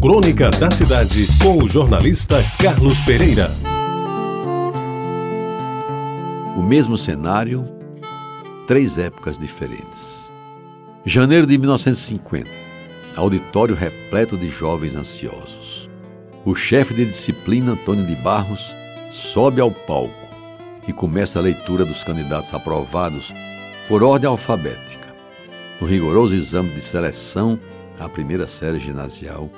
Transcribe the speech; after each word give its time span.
Crônica 0.00 0.48
da 0.48 0.70
Cidade, 0.70 1.26
com 1.42 1.62
o 1.62 1.68
jornalista 1.68 2.36
Carlos 2.58 2.98
Pereira. 3.00 3.50
O 6.56 6.62
mesmo 6.62 6.96
cenário, 6.96 7.64
três 8.66 8.96
épocas 8.96 9.36
diferentes. 9.36 10.32
Janeiro 11.04 11.46
de 11.46 11.58
1950. 11.58 12.48
Auditório 13.14 13.74
repleto 13.74 14.38
de 14.38 14.48
jovens 14.48 14.94
ansiosos. 14.94 15.90
O 16.46 16.54
chefe 16.54 16.94
de 16.94 17.04
disciplina, 17.04 17.72
Antônio 17.72 18.06
de 18.06 18.14
Barros, 18.14 18.74
sobe 19.10 19.60
ao 19.60 19.70
palco 19.70 20.14
e 20.88 20.94
começa 20.94 21.38
a 21.38 21.42
leitura 21.42 21.84
dos 21.84 22.02
candidatos 22.02 22.54
aprovados 22.54 23.34
por 23.86 24.02
ordem 24.02 24.30
alfabética. 24.30 25.14
No 25.78 25.86
rigoroso 25.86 26.34
exame 26.34 26.70
de 26.70 26.80
seleção 26.80 27.60
à 27.98 28.08
primeira 28.08 28.46
série 28.46 28.80
ginasial, 28.80 29.50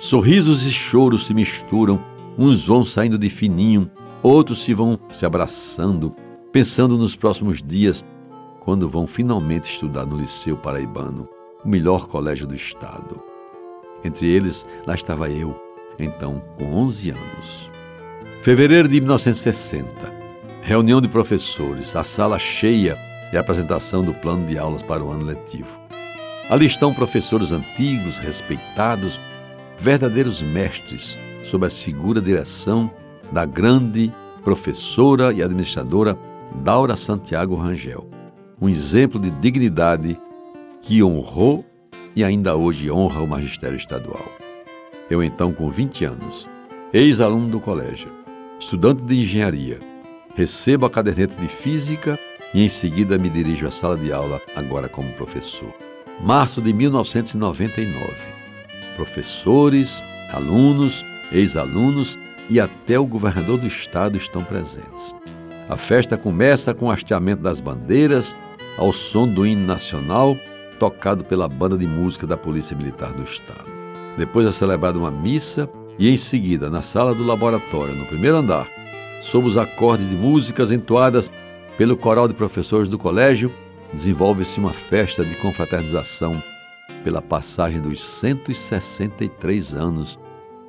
sorrisos 0.00 0.64
e 0.64 0.70
choros 0.70 1.26
se 1.26 1.34
misturam, 1.34 2.02
uns 2.38 2.66
vão 2.66 2.82
saindo 2.82 3.18
de 3.18 3.28
fininho, 3.28 3.90
outros 4.22 4.62
se 4.62 4.72
vão 4.72 4.98
se 5.12 5.26
abraçando, 5.26 6.10
pensando 6.50 6.96
nos 6.96 7.14
próximos 7.14 7.62
dias, 7.62 8.02
quando 8.60 8.88
vão 8.88 9.06
finalmente 9.06 9.70
estudar 9.70 10.06
no 10.06 10.16
Liceu 10.16 10.56
Paraibano, 10.56 11.28
o 11.62 11.68
melhor 11.68 12.08
colégio 12.08 12.46
do 12.46 12.54
estado. 12.54 13.22
Entre 14.02 14.26
eles, 14.26 14.66
lá 14.86 14.94
estava 14.94 15.28
eu, 15.28 15.54
então 15.98 16.42
com 16.56 16.74
11 16.76 17.10
anos. 17.10 17.70
Fevereiro 18.40 18.88
de 18.88 19.02
1960. 19.02 19.86
Reunião 20.62 21.02
de 21.02 21.08
professores, 21.08 21.94
a 21.94 22.02
sala 22.02 22.38
cheia 22.38 22.96
e 23.30 23.36
apresentação 23.36 24.02
do 24.02 24.14
plano 24.14 24.46
de 24.46 24.56
aulas 24.56 24.82
para 24.82 25.04
o 25.04 25.10
ano 25.10 25.26
letivo. 25.26 25.78
Ali 26.48 26.64
estão 26.64 26.94
professores 26.94 27.52
antigos, 27.52 28.16
respeitados, 28.16 29.20
verdadeiros 29.80 30.42
mestres, 30.42 31.16
sob 31.42 31.66
a 31.66 31.70
segura 31.70 32.20
direção 32.20 32.90
da 33.32 33.46
grande 33.46 34.12
professora 34.44 35.32
e 35.32 35.42
administradora 35.42 36.18
Daura 36.62 36.96
Santiago 36.96 37.54
Rangel. 37.54 38.08
Um 38.60 38.68
exemplo 38.68 39.18
de 39.18 39.30
dignidade 39.30 40.20
que 40.82 41.02
honrou 41.02 41.64
e 42.14 42.22
ainda 42.22 42.56
hoje 42.56 42.90
honra 42.90 43.22
o 43.22 43.26
magistério 43.26 43.76
estadual. 43.76 44.30
Eu, 45.08 45.22
então, 45.22 45.52
com 45.52 45.70
20 45.70 46.04
anos, 46.04 46.48
ex-aluno 46.92 47.48
do 47.48 47.58
colégio, 47.60 48.10
estudante 48.58 49.02
de 49.02 49.18
engenharia, 49.18 49.80
recebo 50.34 50.84
a 50.84 50.90
caderneta 50.90 51.34
de 51.36 51.48
física 51.48 52.18
e 52.52 52.62
em 52.64 52.68
seguida 52.68 53.16
me 53.16 53.30
dirijo 53.30 53.66
à 53.66 53.70
sala 53.70 53.96
de 53.96 54.12
aula, 54.12 54.40
agora 54.54 54.88
como 54.88 55.10
professor. 55.14 55.72
Março 56.20 56.60
de 56.60 56.72
1999. 56.72 58.39
Professores, 58.96 60.02
alunos, 60.32 61.04
ex-alunos 61.32 62.18
e 62.48 62.58
até 62.58 62.98
o 62.98 63.06
governador 63.06 63.58
do 63.58 63.66
estado 63.66 64.16
estão 64.16 64.42
presentes. 64.42 65.14
A 65.68 65.76
festa 65.76 66.16
começa 66.16 66.74
com 66.74 66.86
o 66.86 66.90
hasteamento 66.90 67.42
das 67.42 67.60
bandeiras, 67.60 68.34
ao 68.76 68.92
som 68.92 69.28
do 69.28 69.46
hino 69.46 69.64
nacional, 69.64 70.36
tocado 70.78 71.22
pela 71.24 71.48
banda 71.48 71.78
de 71.78 71.86
música 71.86 72.26
da 72.26 72.36
Polícia 72.36 72.76
Militar 72.76 73.12
do 73.12 73.22
Estado. 73.22 73.70
Depois 74.16 74.46
é 74.46 74.52
celebrada 74.52 74.98
uma 74.98 75.10
missa 75.10 75.70
e, 75.98 76.10
em 76.10 76.16
seguida, 76.16 76.68
na 76.68 76.82
sala 76.82 77.14
do 77.14 77.24
laboratório, 77.24 77.94
no 77.94 78.06
primeiro 78.06 78.38
andar, 78.38 78.68
sob 79.22 79.46
os 79.46 79.56
acordes 79.56 80.08
de 80.08 80.16
músicas 80.16 80.72
entoadas 80.72 81.30
pelo 81.76 81.96
coral 81.96 82.26
de 82.26 82.34
professores 82.34 82.88
do 82.88 82.98
colégio, 82.98 83.52
desenvolve-se 83.92 84.58
uma 84.58 84.72
festa 84.72 85.24
de 85.24 85.34
confraternização 85.36 86.42
pela 87.02 87.22
passagem 87.22 87.80
dos 87.80 88.02
163 88.02 89.74
anos 89.74 90.18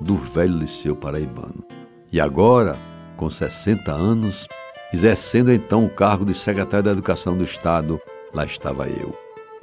do 0.00 0.16
velho 0.16 0.56
Liceu 0.56 0.96
Paraibano. 0.96 1.64
E 2.12 2.20
agora, 2.20 2.76
com 3.16 3.28
60 3.28 3.92
anos, 3.92 4.48
exercendo 4.92 5.52
então 5.52 5.84
o 5.84 5.90
cargo 5.90 6.24
de 6.24 6.34
secretário 6.34 6.84
da 6.84 6.92
Educação 6.92 7.36
do 7.36 7.44
Estado, 7.44 8.00
lá 8.32 8.44
estava 8.44 8.88
eu. 8.88 9.14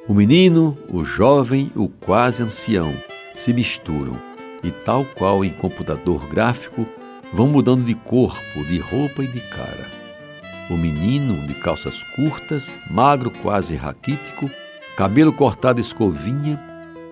O 0.07 0.13
menino, 0.13 0.77
o 0.89 1.03
jovem, 1.03 1.71
o 1.75 1.89
quase 1.89 2.41
ancião 2.41 2.93
se 3.33 3.51
misturam 3.51 4.19
e, 4.63 4.71
tal 4.71 5.05
qual 5.05 5.43
em 5.43 5.51
computador 5.51 6.27
gráfico, 6.27 6.85
vão 7.33 7.47
mudando 7.47 7.83
de 7.83 7.93
corpo, 7.93 8.63
de 8.65 8.79
roupa 8.79 9.23
e 9.23 9.27
de 9.27 9.41
cara. 9.41 9.85
O 10.69 10.77
menino, 10.77 11.45
de 11.45 11.53
calças 11.55 12.03
curtas, 12.15 12.75
magro, 12.89 13.31
quase 13.31 13.75
raquítico, 13.75 14.49
cabelo 14.97 15.31
cortado 15.31 15.79
escovinha, 15.79 16.59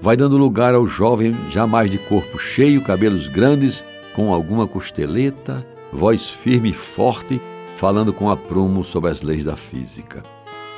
vai 0.02 0.18
dando 0.18 0.40
lugar 0.40 0.74
ao 0.74 0.88
jovem 0.88 1.36
jamais 1.52 1.92
de 1.92 2.00
corpo 2.00 2.40
cheio, 2.40 2.82
cabelos 2.82 3.28
grandes, 3.28 3.86
com 4.16 4.34
alguma 4.34 4.66
costeleta, 4.66 5.64
voz 5.94 6.28
firme 6.28 6.72
e 6.72 6.74
forte, 6.74 7.40
falando 7.78 8.12
com 8.12 8.32
aprumo 8.32 8.84
sobre 8.84 9.12
as 9.12 9.22
leis 9.22 9.46
da 9.46 9.56
física. 9.56 10.24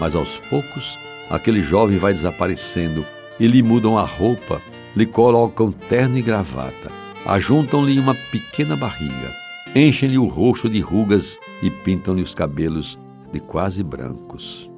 Mas 0.01 0.17
aos 0.17 0.35
poucos, 0.49 0.99
aquele 1.29 1.61
jovem 1.61 1.97
vai 1.97 2.11
desaparecendo 2.11 3.05
e 3.39 3.47
lhe 3.47 3.63
mudam 3.63 3.97
a 3.97 4.03
roupa, 4.03 4.61
lhe 4.93 5.05
colocam 5.05 5.71
terno 5.71 6.17
e 6.17 6.21
gravata, 6.21 6.91
ajuntam-lhe 7.25 7.97
uma 7.97 8.15
pequena 8.33 8.75
barriga, 8.75 9.33
enchem-lhe 9.73 10.17
o 10.17 10.25
rosto 10.25 10.67
de 10.67 10.81
rugas 10.81 11.39
e 11.63 11.71
pintam-lhe 11.71 12.21
os 12.21 12.35
cabelos 12.35 12.99
de 13.31 13.39
quase 13.39 13.81
brancos. 13.81 14.69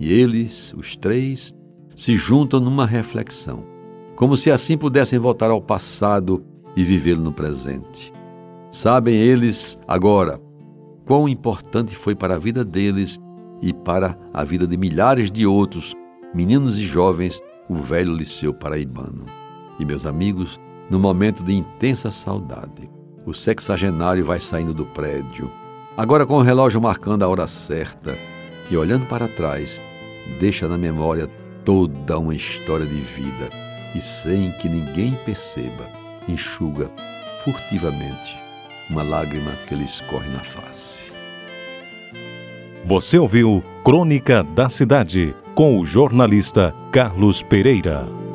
E 0.00 0.12
eles, 0.12 0.74
os 0.76 0.96
três, 0.96 1.54
se 1.96 2.14
juntam 2.14 2.60
numa 2.60 2.86
reflexão, 2.86 3.64
como 4.14 4.36
se 4.36 4.50
assim 4.50 4.76
pudessem 4.76 5.18
voltar 5.18 5.50
ao 5.50 5.62
passado 5.62 6.44
e 6.76 6.84
vivê-lo 6.84 7.22
no 7.22 7.32
presente. 7.32 8.12
Sabem 8.70 9.16
eles, 9.16 9.80
agora, 9.88 10.38
quão 11.06 11.26
importante 11.26 11.96
foi 11.96 12.14
para 12.14 12.34
a 12.34 12.38
vida 12.38 12.62
deles 12.62 13.18
e 13.62 13.72
para 13.72 14.18
a 14.32 14.44
vida 14.44 14.66
de 14.66 14.76
milhares 14.76 15.30
de 15.30 15.46
outros 15.46 15.94
meninos 16.34 16.78
e 16.78 16.82
jovens 16.82 17.40
o 17.68 17.76
velho 17.76 18.14
Liceu 18.14 18.52
Paraibano. 18.52 19.24
E 19.80 19.84
meus 19.84 20.04
amigos, 20.04 20.60
no 20.90 21.00
momento 21.00 21.42
de 21.42 21.54
intensa 21.54 22.10
saudade, 22.10 22.90
o 23.24 23.32
sexagenário 23.32 24.24
vai 24.24 24.38
saindo 24.38 24.74
do 24.74 24.84
prédio, 24.84 25.50
agora 25.96 26.26
com 26.26 26.34
o 26.34 26.42
relógio 26.42 26.80
marcando 26.80 27.22
a 27.22 27.28
hora 27.28 27.46
certa, 27.46 28.14
e 28.70 28.76
olhando 28.76 29.06
para 29.06 29.28
trás, 29.28 29.80
deixa 30.38 30.68
na 30.68 30.76
memória 30.76 31.28
toda 31.66 32.16
uma 32.16 32.34
história 32.34 32.86
de 32.86 33.00
vida 33.00 33.50
e, 33.92 34.00
sem 34.00 34.52
que 34.52 34.68
ninguém 34.68 35.18
perceba, 35.26 35.90
enxuga 36.28 36.88
furtivamente 37.44 38.36
uma 38.88 39.02
lágrima 39.02 39.50
que 39.66 39.74
lhe 39.74 39.84
escorre 39.84 40.30
na 40.30 40.38
face. 40.38 41.10
Você 42.84 43.18
ouviu 43.18 43.64
Crônica 43.84 44.44
da 44.44 44.70
Cidade 44.70 45.34
com 45.56 45.80
o 45.80 45.84
jornalista 45.84 46.72
Carlos 46.92 47.42
Pereira. 47.42 48.25